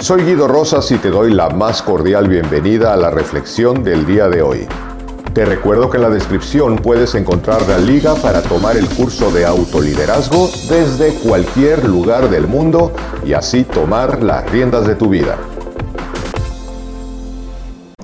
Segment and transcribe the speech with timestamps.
[0.00, 4.28] Soy Guido Rosas y te doy la más cordial bienvenida a la reflexión del día
[4.28, 4.68] de hoy.
[5.34, 9.44] Te recuerdo que en la descripción puedes encontrar la liga para tomar el curso de
[9.44, 12.92] autoliderazgo desde cualquier lugar del mundo
[13.26, 15.36] y así tomar las riendas de tu vida.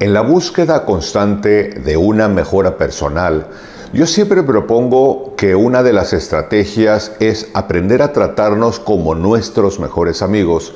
[0.00, 3.46] En la búsqueda constante de una mejora personal,
[3.92, 10.20] yo siempre propongo que una de las estrategias es aprender a tratarnos como nuestros mejores
[10.20, 10.74] amigos,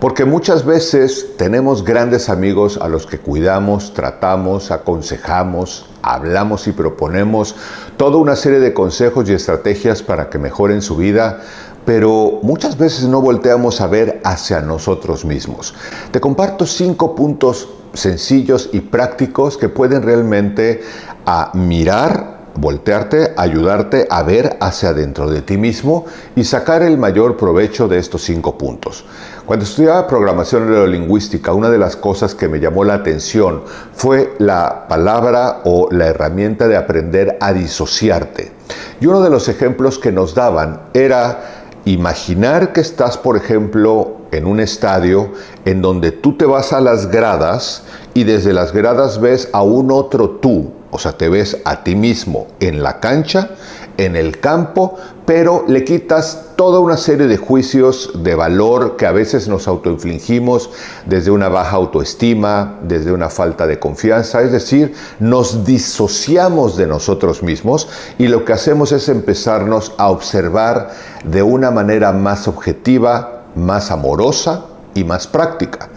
[0.00, 7.56] porque muchas veces tenemos grandes amigos a los que cuidamos, tratamos, aconsejamos, hablamos y proponemos
[7.96, 11.40] toda una serie de consejos y estrategias para que mejoren su vida,
[11.84, 15.74] pero muchas veces no volteamos a ver hacia nosotros mismos.
[16.12, 20.82] Te comparto cinco puntos sencillos y prácticos que pueden realmente
[21.26, 22.27] a mirar
[22.60, 27.98] voltearte, ayudarte a ver hacia adentro de ti mismo y sacar el mayor provecho de
[27.98, 29.04] estos cinco puntos.
[29.46, 33.62] Cuando estudiaba programación neurolingüística, una de las cosas que me llamó la atención
[33.94, 38.52] fue la palabra o la herramienta de aprender a disociarte.
[39.00, 44.46] Y uno de los ejemplos que nos daban era imaginar que estás, por ejemplo, en
[44.46, 45.32] un estadio
[45.64, 49.90] en donde tú te vas a las gradas y desde las gradas ves a un
[49.90, 53.50] otro tú, o sea, te ves a ti mismo en la cancha,
[53.98, 59.12] en el campo, pero le quitas toda una serie de juicios de valor que a
[59.12, 60.70] veces nos autoinfligimos
[61.04, 67.42] desde una baja autoestima, desde una falta de confianza, es decir, nos disociamos de nosotros
[67.42, 70.90] mismos y lo que hacemos es empezarnos a observar
[71.24, 75.90] de una manera más objetiva, más amorosa y más práctica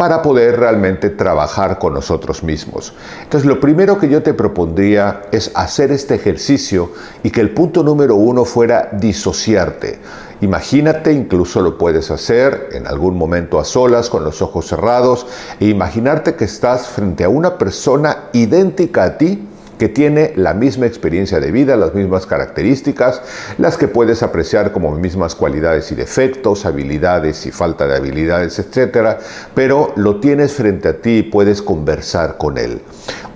[0.00, 2.94] para poder realmente trabajar con nosotros mismos.
[3.22, 7.82] Entonces, lo primero que yo te propondría es hacer este ejercicio y que el punto
[7.82, 9.98] número uno fuera disociarte.
[10.40, 15.26] Imagínate, incluso lo puedes hacer en algún momento a solas, con los ojos cerrados,
[15.60, 19.49] e imaginarte que estás frente a una persona idéntica a ti,
[19.80, 23.22] que tiene la misma experiencia de vida, las mismas características,
[23.56, 29.16] las que puedes apreciar como mismas cualidades y defectos, habilidades y falta de habilidades, etc.
[29.54, 32.82] Pero lo tienes frente a ti y puedes conversar con él.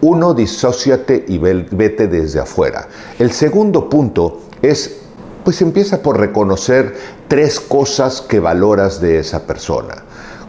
[0.03, 2.89] Uno, disóciate y vete desde afuera.
[3.19, 4.99] El segundo punto es
[5.45, 6.95] pues empieza por reconocer
[7.27, 10.05] tres cosas que valoras de esa persona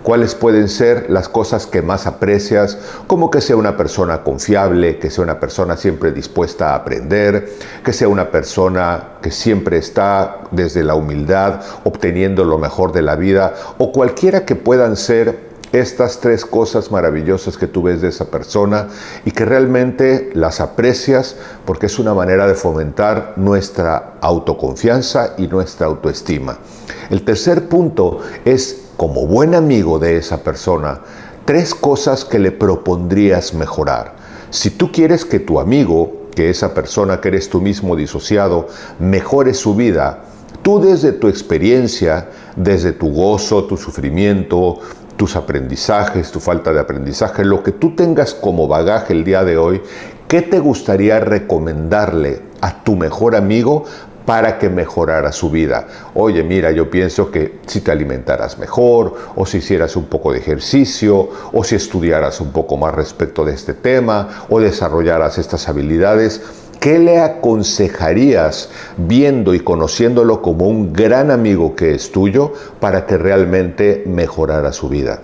[0.05, 2.77] cuáles pueden ser las cosas que más aprecias,
[3.07, 7.51] como que sea una persona confiable, que sea una persona siempre dispuesta a aprender,
[7.83, 13.15] que sea una persona que siempre está desde la humildad obteniendo lo mejor de la
[13.15, 18.25] vida, o cualquiera que puedan ser estas tres cosas maravillosas que tú ves de esa
[18.25, 18.87] persona
[19.25, 21.35] y que realmente las aprecias
[21.65, 26.59] porque es una manera de fomentar nuestra autoconfianza y nuestra autoestima.
[27.09, 31.01] El tercer punto es como buen amigo de esa persona,
[31.45, 34.15] tres cosas que le propondrías mejorar.
[34.49, 38.67] Si tú quieres que tu amigo, que esa persona que eres tú mismo disociado,
[38.99, 40.23] mejore su vida,
[40.61, 44.79] tú desde tu experiencia, desde tu gozo, tu sufrimiento,
[45.17, 49.57] tus aprendizajes, tu falta de aprendizaje, lo que tú tengas como bagaje el día de
[49.57, 49.81] hoy,
[50.27, 53.85] ¿qué te gustaría recomendarle a tu mejor amigo
[54.25, 55.87] para que mejorara su vida.
[56.13, 60.39] Oye, mira, yo pienso que si te alimentaras mejor, o si hicieras un poco de
[60.39, 66.41] ejercicio, o si estudiaras un poco más respecto de este tema, o desarrollaras estas habilidades,
[66.79, 73.17] ¿qué le aconsejarías viendo y conociéndolo como un gran amigo que es tuyo para que
[73.17, 75.19] realmente mejorara su vida?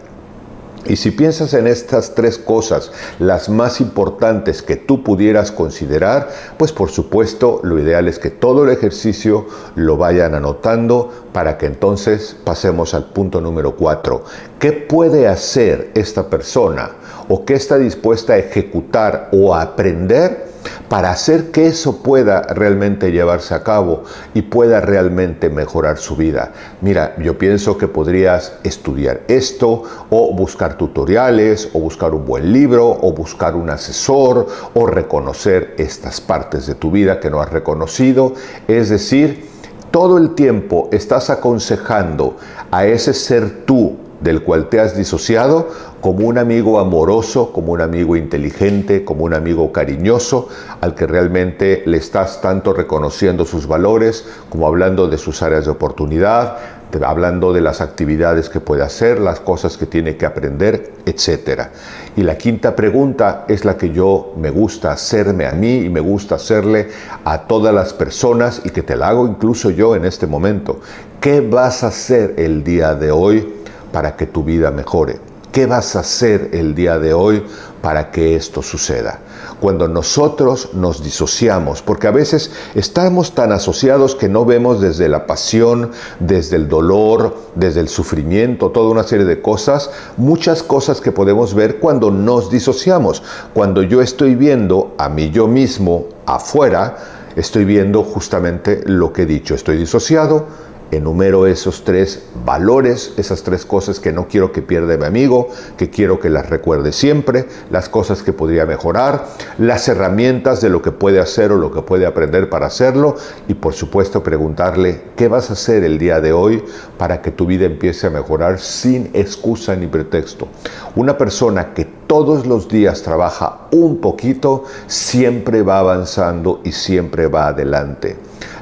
[0.85, 6.71] Y si piensas en estas tres cosas, las más importantes que tú pudieras considerar, pues
[6.71, 12.35] por supuesto lo ideal es que todo el ejercicio lo vayan anotando para que entonces
[12.43, 14.23] pasemos al punto número cuatro.
[14.59, 16.91] ¿Qué puede hacer esta persona
[17.29, 20.50] o qué está dispuesta a ejecutar o a aprender?
[20.89, 26.51] Para hacer que eso pueda realmente llevarse a cabo y pueda realmente mejorar su vida.
[26.81, 32.89] Mira, yo pienso que podrías estudiar esto o buscar tutoriales o buscar un buen libro
[32.89, 38.33] o buscar un asesor o reconocer estas partes de tu vida que no has reconocido.
[38.67, 39.49] Es decir,
[39.91, 42.37] todo el tiempo estás aconsejando
[42.71, 45.69] a ese ser tú del cual te has disociado
[45.99, 51.83] como un amigo amoroso, como un amigo inteligente, como un amigo cariñoso, al que realmente
[51.85, 56.57] le estás tanto reconociendo sus valores, como hablando de sus áreas de oportunidad,
[57.03, 61.69] hablando de las actividades que puede hacer, las cosas que tiene que aprender, etc.
[62.15, 66.01] Y la quinta pregunta es la que yo me gusta hacerme a mí y me
[66.01, 66.89] gusta hacerle
[67.23, 70.81] a todas las personas y que te la hago incluso yo en este momento.
[71.21, 73.60] ¿Qué vas a hacer el día de hoy?
[73.91, 75.19] Para que tu vida mejore.
[75.51, 77.43] ¿Qué vas a hacer el día de hoy
[77.81, 79.19] para que esto suceda?
[79.59, 85.27] Cuando nosotros nos disociamos, porque a veces estamos tan asociados que no vemos desde la
[85.27, 85.91] pasión,
[86.21, 91.53] desde el dolor, desde el sufrimiento, toda una serie de cosas, muchas cosas que podemos
[91.53, 93.21] ver cuando nos disociamos.
[93.53, 96.95] Cuando yo estoy viendo a mí yo mismo afuera,
[97.35, 100.47] estoy viendo justamente lo que he dicho, estoy disociado,
[100.91, 105.89] enumero esos tres valores, esas tres cosas que no quiero que pierda mi amigo, que
[105.89, 109.25] quiero que las recuerde siempre, las cosas que podría mejorar,
[109.57, 113.15] las herramientas de lo que puede hacer o lo que puede aprender para hacerlo
[113.47, 116.63] y por supuesto preguntarle qué vas a hacer el día de hoy
[116.97, 120.47] para que tu vida empiece a mejorar sin excusa ni pretexto.
[120.95, 127.47] Una persona que todos los días trabaja un poquito siempre va avanzando y siempre va
[127.47, 128.17] adelante.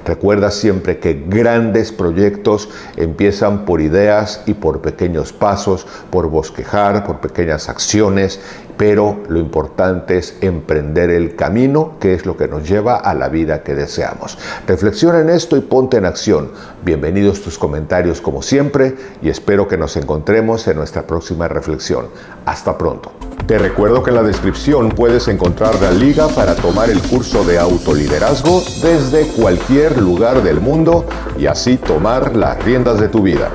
[0.05, 7.19] Recuerda siempre que grandes proyectos empiezan por ideas y por pequeños pasos, por bosquejar, por
[7.19, 8.39] pequeñas acciones,
[8.79, 13.27] pero lo importante es emprender el camino, que es lo que nos lleva a la
[13.27, 14.37] vida que deseamos.
[14.65, 16.51] Reflexiona en esto y ponte en acción.
[16.85, 22.05] Bienvenidos tus comentarios como siempre y espero que nos encontremos en nuestra próxima reflexión.
[22.45, 23.11] Hasta pronto.
[23.47, 27.59] Te recuerdo que en la descripción puedes encontrar la liga para tomar el curso de
[27.59, 31.03] autoliderazgo desde cualquier lugar del mundo
[31.37, 33.51] y así tomar las riendas de tu vida.